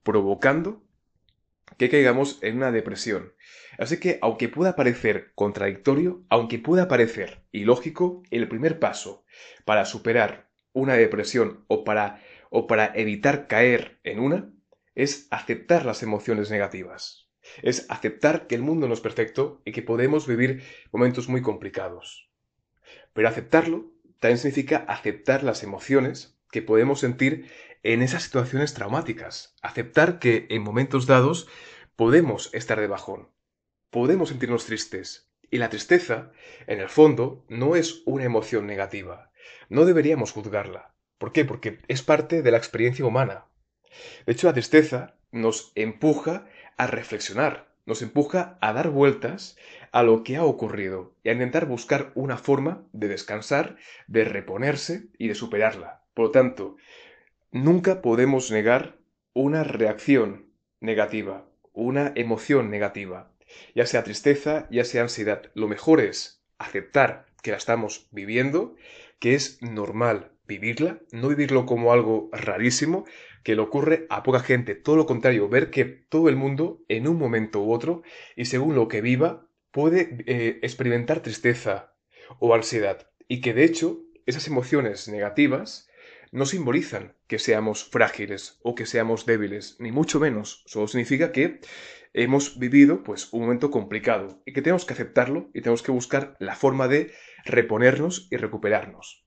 provocando 0.04 0.84
que 1.78 1.90
caigamos 1.90 2.40
en 2.42 2.58
una 2.58 2.72
depresión. 2.72 3.34
Así 3.78 4.00
que, 4.00 4.20
aunque 4.22 4.50
pueda 4.50 4.76
parecer 4.76 5.32
contradictorio, 5.36 6.24
aunque 6.30 6.60
pueda 6.60 6.88
parecer 6.88 7.44
ilógico, 7.52 8.24
el 8.32 8.48
primer 8.48 8.80
paso 8.80 9.26
para 9.66 9.86
superar 9.86 10.50
una 10.74 10.94
depresión 10.96 11.66
o 11.68 11.84
para, 11.84 12.22
o 12.50 12.68
para 12.68 12.92
evitar 12.96 13.48
caer 13.48 14.00
en 14.04 14.20
una 14.20 14.54
es 14.96 15.28
aceptar 15.32 15.86
las 15.86 16.04
emociones 16.04 16.52
negativas. 16.52 17.30
Es 17.64 17.86
aceptar 17.90 18.48
que 18.48 18.56
el 18.56 18.62
mundo 18.62 18.88
no 18.88 18.94
es 18.94 19.02
perfecto 19.02 19.62
y 19.66 19.72
que 19.72 19.82
podemos 19.82 20.28
vivir 20.28 20.64
momentos 20.92 21.28
muy 21.28 21.42
complicados. 21.42 22.30
Pero 23.14 23.28
aceptarlo 23.28 23.92
también 24.20 24.38
significa 24.38 24.78
aceptar 24.88 25.44
las 25.44 25.64
emociones 25.64 26.38
que 26.52 26.62
podemos 26.62 27.00
sentir 27.00 27.50
en 27.84 28.02
esas 28.02 28.24
situaciones 28.24 28.74
traumáticas. 28.74 29.56
Aceptar 29.62 30.20
que 30.20 30.48
en 30.50 30.62
momentos 30.62 31.06
dados 31.08 31.48
podemos 31.96 32.54
estar 32.54 32.80
de 32.80 32.88
bajón, 32.88 33.30
podemos 33.90 34.30
sentirnos 34.30 34.66
tristes. 34.66 35.30
Y 35.50 35.58
la 35.58 35.70
tristeza, 35.70 36.32
en 36.66 36.80
el 36.80 36.88
fondo, 36.88 37.46
no 37.50 37.76
es 37.76 38.04
una 38.06 38.24
emoción 38.24 38.66
negativa. 38.66 39.32
No 39.68 39.84
deberíamos 39.84 40.32
juzgarla. 40.32 40.96
¿Por 41.18 41.34
qué? 41.34 41.44
Porque 41.44 41.80
es 41.88 42.02
parte 42.02 42.42
de 42.42 42.52
la 42.52 42.58
experiencia 42.58 43.06
humana. 43.06 43.46
De 44.26 44.32
hecho, 44.32 44.48
la 44.48 44.54
tristeza 44.54 45.18
nos 45.32 45.74
empuja 45.76 46.48
a 46.78 46.88
reflexionar, 46.88 47.74
nos 47.86 48.02
empuja 48.02 48.58
a 48.62 48.74
dar 48.74 48.90
vueltas 48.90 49.58
a 49.92 50.04
lo 50.04 50.24
que 50.24 50.38
ha 50.38 50.44
ocurrido 50.44 51.16
y 51.24 51.30
a 51.30 51.34
intentar 51.34 51.66
buscar 51.66 52.12
una 52.16 52.38
forma 52.38 52.88
de 52.94 53.10
descansar, 53.10 53.76
de 54.08 54.24
reponerse 54.24 55.10
y 55.18 55.28
de 55.28 55.36
superarla. 55.36 56.04
Por 56.14 56.26
lo 56.26 56.32
tanto, 56.32 56.78
nunca 57.52 58.02
podemos 58.02 58.52
negar 58.52 58.98
una 59.34 59.64
reacción 59.64 60.48
negativa, 60.80 61.46
una 61.74 62.12
emoción 62.16 62.70
negativa, 62.70 63.32
ya 63.76 63.86
sea 63.86 64.04
tristeza, 64.04 64.68
ya 64.72 64.86
sea 64.86 65.04
ansiedad. 65.04 65.52
Lo 65.54 65.68
mejor 65.68 66.02
es 66.02 66.44
aceptar 66.58 67.26
que 67.44 67.52
la 67.52 67.58
estamos 67.58 68.08
viviendo, 68.12 68.76
que 69.20 69.36
es 69.36 69.62
normal 69.62 70.32
vivirla, 70.48 71.00
no 71.12 71.30
vivirlo 71.30 71.66
como 71.66 71.94
algo 71.94 72.30
rarísimo, 72.32 73.06
que 73.44 73.56
le 73.56 73.62
ocurre 73.62 74.06
a 74.10 74.24
poca 74.24 74.40
gente. 74.40 74.76
Todo 74.76 74.96
lo 74.96 75.06
contrario, 75.06 75.50
ver 75.50 75.72
que 75.72 75.86
todo 75.86 76.30
el 76.30 76.36
mundo, 76.36 76.84
en 76.88 77.08
un 77.08 77.18
momento 77.18 77.62
u 77.62 77.72
otro, 77.72 78.04
y 78.36 78.46
según 78.46 78.76
lo 78.76 78.88
que 78.88 79.02
viva, 79.02 79.48
puede 79.72 80.24
eh, 80.26 80.60
experimentar 80.62 81.22
tristeza 81.22 81.94
o 82.40 82.54
ansiedad. 82.54 83.10
Y 83.28 83.42
que 83.42 83.54
de 83.54 83.64
hecho, 83.64 84.02
esas 84.26 84.48
emociones 84.48 85.08
negativas 85.08 85.90
no 86.32 86.46
simbolizan 86.46 87.16
que 87.28 87.40
seamos 87.40 87.84
frágiles 87.84 88.60
o 88.64 88.74
que 88.74 88.86
seamos 88.86 89.26
débiles, 89.26 89.76
ni 89.80 89.92
mucho 89.92 90.20
menos. 90.20 90.64
Solo 90.66 90.88
significa 90.88 91.32
que 91.32 91.60
hemos 92.14 92.58
vivido 92.58 93.04
pues 93.04 93.32
un 93.32 93.42
momento 93.42 93.70
complicado 93.70 94.42
y 94.46 94.54
que 94.54 94.62
tenemos 94.62 94.86
que 94.86 94.94
aceptarlo 94.94 95.50
y 95.54 95.62
tenemos 95.62 95.84
que 95.84 95.92
buscar 95.92 96.36
la 96.40 96.56
forma 96.56 96.88
de 96.88 97.12
reponernos 97.46 98.28
y 98.32 98.38
recuperarnos. 98.38 99.26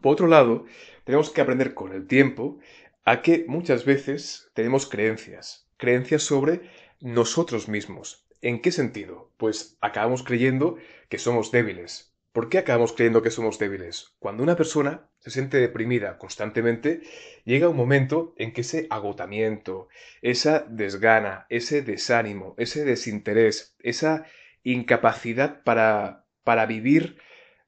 Por 0.00 0.12
otro 0.12 0.26
lado, 0.26 0.64
tenemos 1.04 1.30
que 1.30 1.40
aprender 1.40 1.74
con 1.74 1.92
el 1.92 2.06
tiempo 2.06 2.58
a 3.04 3.22
que 3.22 3.44
muchas 3.48 3.84
veces 3.84 4.50
tenemos 4.54 4.86
creencias, 4.88 5.68
creencias 5.76 6.22
sobre 6.22 6.62
nosotros 7.00 7.68
mismos. 7.68 8.26
¿En 8.40 8.60
qué 8.60 8.72
sentido? 8.72 9.32
Pues 9.36 9.78
acabamos 9.80 10.22
creyendo 10.22 10.76
que 11.08 11.18
somos 11.18 11.50
débiles, 11.50 12.13
¿Por 12.34 12.48
qué 12.48 12.58
acabamos 12.58 12.92
creyendo 12.92 13.22
que 13.22 13.30
somos 13.30 13.60
débiles? 13.60 14.16
Cuando 14.18 14.42
una 14.42 14.56
persona 14.56 15.08
se 15.20 15.30
siente 15.30 15.58
deprimida 15.58 16.18
constantemente, 16.18 17.02
llega 17.44 17.68
un 17.68 17.76
momento 17.76 18.34
en 18.38 18.52
que 18.52 18.62
ese 18.62 18.88
agotamiento, 18.90 19.86
esa 20.20 20.66
desgana, 20.68 21.46
ese 21.48 21.82
desánimo, 21.82 22.56
ese 22.58 22.84
desinterés, 22.84 23.76
esa 23.78 24.26
incapacidad 24.64 25.62
para, 25.62 26.26
para 26.42 26.66
vivir 26.66 27.18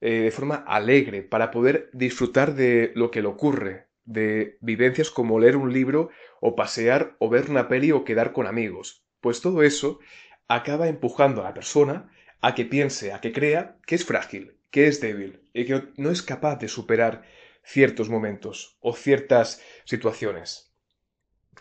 eh, 0.01 0.23
de 0.23 0.31
forma 0.33 0.57
alegre, 0.57 1.23
para 1.23 1.53
poder 1.53 1.89
disfrutar 1.93 2.57
de 2.57 2.91
lo 2.97 3.13
que 3.13 3.23
le 3.23 3.29
ocurre, 3.29 3.87
de 4.05 4.59
vivencias 4.61 5.11
como 5.11 5.39
leer 5.39 5.57
un 5.57 5.73
libro 5.73 6.11
o 6.41 6.57
pasear 6.57 7.15
o 7.21 7.29
ver 7.29 7.51
una 7.51 7.69
peli 7.69 7.93
o 7.93 8.03
quedar 8.03 8.33
con 8.33 8.49
amigos. 8.49 9.07
Pues 9.21 9.41
todo 9.41 9.63
eso 9.63 10.01
acaba 10.49 10.89
empujando 10.89 11.43
a 11.43 11.45
la 11.45 11.55
persona 11.55 12.11
a 12.41 12.57
que 12.57 12.65
piense, 12.65 13.13
a 13.13 13.21
que 13.21 13.33
crea 13.33 13.77
que 13.87 13.95
es 13.95 14.05
frágil, 14.05 14.56
que 14.71 14.87
es 14.87 15.01
débil 15.01 15.43
y 15.53 15.65
que 15.65 15.83
no 15.97 16.11
es 16.11 16.23
capaz 16.23 16.57
de 16.57 16.69
superar 16.69 17.23
ciertos 17.63 18.09
momentos 18.09 18.79
o 18.81 18.95
ciertas 18.95 19.63
situaciones. 19.85 20.73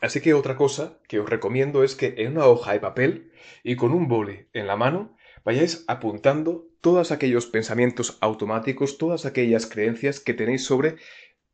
Así 0.01 0.21
que 0.21 0.33
otra 0.33 0.55
cosa 0.55 0.99
que 1.07 1.19
os 1.19 1.29
recomiendo 1.29 1.83
es 1.83 1.95
que 1.95 2.15
en 2.17 2.33
una 2.33 2.47
hoja 2.47 2.73
de 2.73 2.79
papel 2.79 3.31
y 3.63 3.75
con 3.75 3.93
un 3.93 4.07
boli 4.07 4.47
en 4.53 4.67
la 4.67 4.75
mano 4.75 5.15
vayáis 5.43 5.85
apuntando 5.87 6.67
todos 6.81 7.11
aquellos 7.11 7.47
pensamientos 7.47 8.17
automáticos, 8.21 8.97
todas 8.97 9.25
aquellas 9.25 9.65
creencias 9.65 10.19
que 10.19 10.33
tenéis 10.33 10.65
sobre 10.65 10.97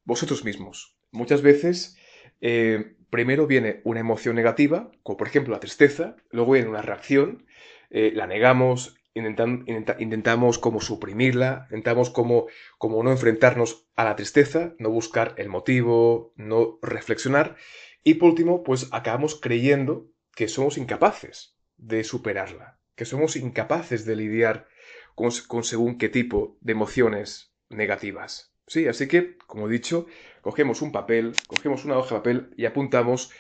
vosotros 0.04 0.44
mismos. 0.44 0.98
Muchas 1.12 1.42
veces 1.42 1.98
eh, 2.42 2.96
primero 3.10 3.46
viene 3.46 3.82
una 3.84 4.00
emoción 4.00 4.36
negativa, 4.36 4.92
como 5.04 5.18
por 5.18 5.28
ejemplo 5.28 5.54
la 5.54 5.60
tristeza, 5.60 6.16
luego 6.32 6.54
viene 6.54 6.70
una 6.70 6.82
reacción, 6.82 7.46
eh, 7.90 8.12
la 8.16 8.26
negamos, 8.26 9.01
intentamos 9.14 10.58
como 10.60 10.82
suprimirla, 10.82 11.68
intentamos 11.70 12.10
como, 12.10 12.48
no 12.82 13.12
enfrentarnos 13.12 13.88
a 13.96 14.06
la 14.06 14.16
tristeza, 14.16 14.74
no 14.80 14.90
buscar 14.90 15.34
el 15.38 15.50
motivo, 15.50 16.34
no 16.36 16.80
reflexionar 16.82 17.56
y 18.04 18.16
por 18.16 18.30
último 18.30 18.64
pues 18.64 18.88
acabamos 18.92 19.40
creyendo 19.40 20.10
que 20.36 20.48
somos 20.48 20.78
incapaces 20.78 21.58
de 21.78 22.04
superarla, 22.04 22.80
que 22.96 23.06
somos 23.06 23.36
incapaces 23.36 24.06
de 24.06 24.16
lidiar 24.16 24.68
con, 25.16 25.32
con 25.48 25.64
según 25.64 25.98
qué 25.98 26.10
tipo 26.10 26.58
de 26.62 26.72
emociones 26.72 27.54
negativas. 27.70 28.56
Sí, 28.68 28.88
así 28.88 29.08
que, 29.08 29.38
como 29.48 29.68
he 29.68 29.72
dicho, 29.72 30.06
cogemos 30.42 30.82
un 30.82 30.94
papel, 30.94 31.34
cogemos 31.48 31.84
una 31.84 31.98
hoja 31.98 32.16
de 32.16 32.20
papel 32.20 32.54
y 32.56 32.66
apuntamos 32.66 33.32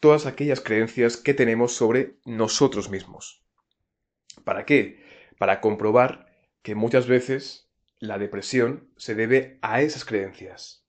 todas 0.00 0.24
aquellas 0.24 0.60
creencias 0.60 1.16
que 1.16 1.34
tenemos 1.34 1.74
sobre 1.74 2.16
nosotros 2.24 2.88
mismos. 2.88 3.44
¿Para 4.44 4.64
qué? 4.64 5.07
Para 5.38 5.60
comprobar 5.60 6.26
que 6.62 6.74
muchas 6.74 7.06
veces 7.06 7.70
la 7.98 8.18
depresión 8.18 8.90
se 8.96 9.14
debe 9.14 9.58
a 9.62 9.82
esas 9.82 10.04
creencias. 10.04 10.84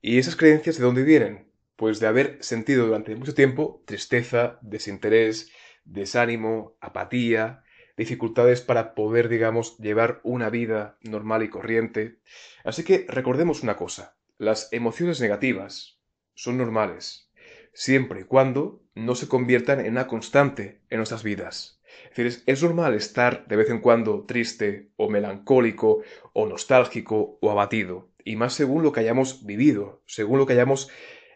¿Y 0.00 0.18
esas 0.18 0.36
creencias 0.36 0.78
de 0.78 0.84
dónde 0.84 1.02
vienen? 1.02 1.50
Pues 1.76 2.00
de 2.00 2.06
haber 2.06 2.38
sentido 2.40 2.86
durante 2.86 3.14
mucho 3.16 3.34
tiempo 3.34 3.82
tristeza, 3.86 4.58
desinterés, 4.62 5.50
desánimo, 5.84 6.76
apatía, 6.80 7.62
dificultades 7.96 8.60
para 8.60 8.94
poder, 8.94 9.28
digamos, 9.28 9.76
llevar 9.78 10.20
una 10.22 10.50
vida 10.50 10.98
normal 11.02 11.42
y 11.42 11.50
corriente. 11.50 12.20
Así 12.64 12.84
que 12.84 13.06
recordemos 13.08 13.62
una 13.62 13.76
cosa, 13.76 14.16
las 14.38 14.72
emociones 14.72 15.20
negativas 15.20 16.00
son 16.34 16.58
normales, 16.58 17.28
siempre 17.72 18.20
y 18.20 18.24
cuando 18.24 18.84
no 18.94 19.16
se 19.16 19.28
conviertan 19.28 19.80
en 19.80 19.92
una 19.92 20.06
constante 20.06 20.80
en 20.90 20.98
nuestras 20.98 21.24
vidas. 21.24 21.77
Es 22.10 22.16
decir, 22.16 22.42
es, 22.46 22.62
normal 22.62 22.94
estar 22.94 23.46
de 23.46 23.56
vez 23.56 23.70
en 23.70 23.80
cuando 23.80 24.24
triste 24.24 24.90
o 24.96 25.08
melancólico 25.08 26.02
o 26.32 26.46
nostálgico 26.46 27.38
o 27.40 27.50
abatido, 27.50 28.10
y 28.24 28.36
más 28.36 28.54
según 28.54 28.82
lo 28.82 28.92
que 28.92 29.00
hayamos 29.00 29.44
vivido, 29.46 30.02
según 30.06 30.38
lo 30.38 30.46
que 30.46 30.52
hayamos 30.52 30.90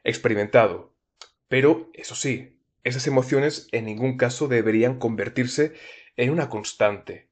experimentado. 0.05 0.95
Pero, 1.49 1.91
eso 1.95 2.15
sí, 2.15 2.61
esas 2.85 3.07
emociones 3.07 3.69
en 3.73 3.87
ningún 3.87 4.17
caso 4.17 4.49
deberían 4.49 4.99
convertirse 4.99 5.75
en 6.17 6.31
una 6.31 6.49
constante. 6.49 7.29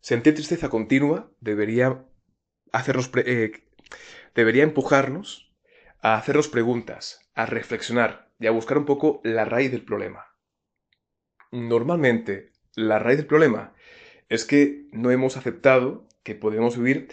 Sentir 0.00 0.34
tristeza 0.34 0.68
continua 0.68 1.30
debería 1.40 2.04
hacernos 2.72 3.10
eh, 3.14 3.52
debería 4.34 4.64
empujarnos 4.64 5.52
a 6.00 6.16
hacernos 6.16 6.48
preguntas, 6.48 7.30
a 7.34 7.46
reflexionar 7.46 8.32
y 8.40 8.46
a 8.46 8.50
buscar 8.50 8.78
un 8.78 8.86
poco 8.86 9.20
la 9.22 9.44
raíz 9.44 9.70
del 9.70 9.84
problema. 9.84 10.31
Normalmente, 11.52 12.50
la 12.74 12.98
raíz 12.98 13.18
del 13.18 13.26
problema 13.26 13.74
es 14.30 14.46
que 14.46 14.86
no 14.90 15.10
hemos 15.10 15.36
aceptado 15.36 16.08
que 16.22 16.34
podemos 16.34 16.78
vivir 16.78 17.08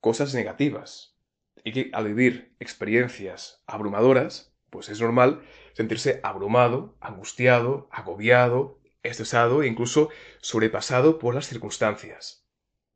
cosas 0.00 0.32
negativas 0.32 1.14
y 1.62 1.72
que 1.72 1.90
al 1.92 2.06
vivir 2.06 2.56
experiencias 2.58 3.62
abrumadoras, 3.66 4.56
pues 4.70 4.88
es 4.88 4.98
normal 4.98 5.42
sentirse 5.74 6.20
abrumado, 6.22 6.96
angustiado, 7.02 7.90
agobiado, 7.92 8.80
estresado 9.02 9.62
e 9.62 9.66
incluso 9.66 10.08
sobrepasado 10.40 11.18
por 11.18 11.34
las 11.34 11.46
circunstancias. 11.46 12.46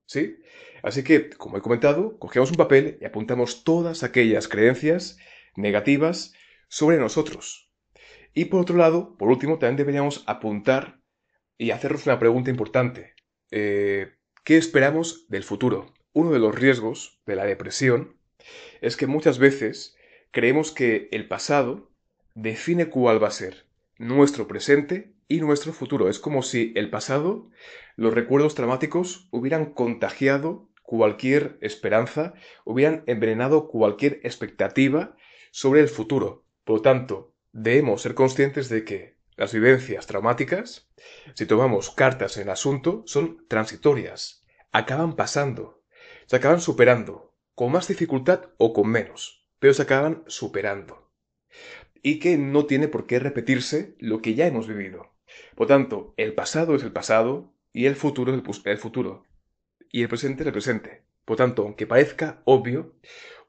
¿Sí? 0.07 0.38
Así 0.83 1.05
que, 1.05 1.29
como 1.29 1.59
he 1.59 1.61
comentado, 1.61 2.19
cogemos 2.19 2.50
un 2.50 2.57
papel 2.57 2.97
y 3.03 3.05
apuntamos 3.05 3.65
todas 3.65 4.03
aquellas 4.03 4.49
creencias 4.49 5.19
negativas 5.57 6.33
sobre 6.69 6.97
nosotros. 6.97 7.65
Y 8.37 8.45
por 8.45 8.61
otro 8.61 8.76
lado, 8.76 9.16
por 9.16 9.31
último, 9.31 9.59
también 9.59 9.78
deberíamos 9.78 10.23
apuntar 10.26 11.00
y 11.57 11.71
hacernos 11.71 12.05
una 12.05 12.19
pregunta 12.19 12.50
importante. 12.50 13.14
Eh, 13.50 14.12
¿Qué 14.45 14.59
esperamos 14.59 15.26
del 15.31 15.43
futuro? 15.43 15.95
Uno 16.12 16.33
de 16.33 16.38
los 16.38 16.55
riesgos 16.55 17.23
de 17.25 17.35
la 17.35 17.47
depresión 17.47 18.21
es 18.83 18.99
que 18.99 19.07
muchas 19.07 19.38
veces 19.38 19.97
creemos 20.33 20.71
que 20.71 21.09
el 21.12 21.26
pasado 21.28 21.90
define 22.35 22.90
cuál 22.90 23.23
va 23.23 23.28
a 23.28 23.31
ser 23.31 23.69
nuestro 23.97 24.47
presente 24.47 25.14
y 25.28 25.40
nuestro 25.40 25.73
futuro. 25.73 26.11
Es 26.11 26.19
como 26.19 26.43
si 26.43 26.75
el 26.76 26.90
pasado, 26.90 27.49
los 27.97 28.12
recuerdos 28.12 28.55
traumáticos 28.55 29.28
hubieran 29.31 29.73
contagiado 29.73 30.69
cualquier 30.83 31.57
esperanza, 31.62 32.35
hubieran 32.66 33.02
envenenado 33.07 33.66
cualquier 33.66 34.21
expectativa 34.25 35.16
sobre 35.52 35.81
el 35.81 35.88
futuro. 35.88 36.45
Por 36.64 36.76
lo 36.76 36.83
tanto, 36.83 37.36
debemos 37.57 38.03
ser 38.03 38.15
conscientes 38.15 38.69
de 38.69 38.85
que 38.85 39.17
las 39.37 39.53
vivencias 39.53 40.07
traumáticas, 40.07 40.89
si 41.35 41.47
tomamos 41.47 41.91
cartas 41.91 42.37
en 42.37 42.45
el 42.45 42.51
asunto, 42.51 43.03
son 43.07 43.47
transitorias, 43.49 44.45
acaban 44.73 45.17
pasando, 45.17 45.83
se 46.27 46.37
acaban 46.37 46.61
superando, 46.61 47.35
con 47.55 47.73
más 47.73 47.89
dificultad 47.89 48.51
o 48.59 48.73
con 48.73 48.89
menos, 48.89 49.47
pero 49.59 49.73
se 49.73 49.83
acaban 49.83 50.23
superando 50.27 51.11
y 52.03 52.21
que 52.21 52.39
no 52.39 52.67
tiene 52.67 52.87
por 52.87 53.07
qué 53.07 53.19
repetirse 53.19 53.97
lo 53.99 54.23
que 54.23 54.35
ya 54.35 54.47
hemos 54.47 54.69
vivido. 54.69 55.13
Por 55.57 55.67
tanto, 55.67 56.15
el 56.17 56.35
pasado 56.35 56.77
es 56.77 56.85
el 56.85 56.92
pasado 56.92 57.53
y 57.73 57.87
el 57.87 57.97
futuro 57.97 58.33
es 58.33 58.61
el 58.64 58.79
futuro. 58.79 59.25
Y 59.90 60.03
el 60.03 60.09
presente 60.09 60.45
es 60.45 60.47
el 60.47 60.53
presente. 60.53 61.03
Por 61.25 61.37
tanto, 61.37 61.62
aunque 61.62 61.85
parezca 61.85 62.42
obvio, 62.45 62.95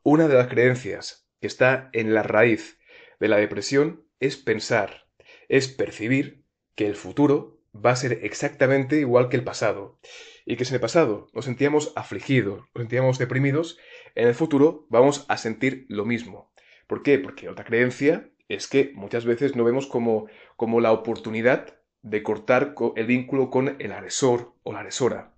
una 0.01 0.27
de 0.27 0.33
las 0.33 0.47
creencias 0.47 1.29
que 1.39 1.45
está 1.45 1.91
en 1.93 2.15
la 2.15 2.23
raíz 2.23 2.76
de 3.19 3.27
la 3.27 3.37
depresión 3.37 4.05
es 4.19 4.37
pensar, 4.37 5.07
es 5.49 5.67
percibir 5.67 6.43
que 6.75 6.87
el 6.87 6.95
futuro 6.95 7.57
va 7.73 7.91
a 7.91 7.95
ser 7.95 8.19
exactamente 8.23 8.99
igual 8.99 9.29
que 9.29 9.37
el 9.37 9.43
pasado. 9.43 9.99
Y 10.45 10.55
que 10.55 10.65
si 10.65 10.71
en 10.71 10.75
el 10.75 10.81
pasado 10.81 11.27
nos 11.33 11.45
sentíamos 11.45 11.93
afligidos, 11.95 12.59
nos 12.73 12.83
sentíamos 12.83 13.17
deprimidos, 13.17 13.77
en 14.15 14.27
el 14.27 14.35
futuro 14.35 14.85
vamos 14.89 15.25
a 15.27 15.37
sentir 15.37 15.85
lo 15.89 16.05
mismo. 16.05 16.51
¿Por 16.87 17.03
qué? 17.03 17.19
Porque 17.19 17.49
otra 17.49 17.65
creencia 17.65 18.29
es 18.47 18.67
que 18.67 18.91
muchas 18.95 19.25
veces 19.25 19.55
no 19.55 19.63
vemos 19.63 19.87
como, 19.87 20.27
como 20.55 20.79
la 20.79 20.91
oportunidad 20.91 21.77
de 22.01 22.23
cortar 22.23 22.75
el 22.95 23.05
vínculo 23.05 23.49
con 23.49 23.75
el 23.79 23.91
agresor 23.91 24.53
o 24.63 24.71
la 24.71 24.79
agresora. 24.79 25.33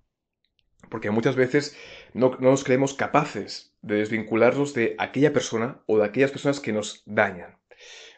Porque 0.88 1.10
muchas 1.10 1.36
veces 1.36 1.76
no, 2.14 2.36
no 2.40 2.50
nos 2.50 2.64
creemos 2.64 2.94
capaces 2.94 3.74
de 3.82 3.96
desvincularnos 3.96 4.74
de 4.74 4.94
aquella 4.98 5.32
persona 5.32 5.82
o 5.86 5.98
de 5.98 6.04
aquellas 6.04 6.30
personas 6.30 6.60
que 6.60 6.72
nos 6.72 7.02
dañan. 7.06 7.59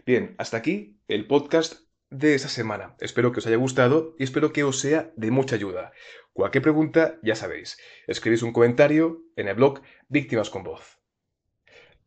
Bien, 0.04 0.34
hasta 0.38 0.56
aquí 0.56 1.00
el 1.06 1.28
podcast 1.28 1.82
de 2.10 2.34
esta 2.34 2.48
semana. 2.48 2.96
Espero 2.98 3.30
que 3.30 3.38
os 3.38 3.46
haya 3.46 3.56
gustado 3.56 4.16
y 4.18 4.24
espero 4.24 4.52
que 4.52 4.64
os 4.64 4.80
sea 4.80 5.12
de 5.16 5.30
mucha 5.30 5.54
ayuda. 5.54 5.92
Cualquier 6.32 6.62
pregunta, 6.62 7.20
ya 7.22 7.36
sabéis, 7.36 7.78
escribís 8.08 8.42
un 8.42 8.52
comentario 8.52 9.22
en 9.36 9.46
el 9.46 9.54
blog 9.54 9.80
Víctimas 10.08 10.50
con 10.50 10.64
Voz. 10.64 10.98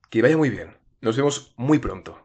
Que 0.10 0.21
vaya 0.21 0.36
muy 0.36 0.49
bien. 0.49 0.75
Nos 0.99 1.15
vemos 1.15 1.53
muy 1.55 1.79
pronto. 1.79 2.24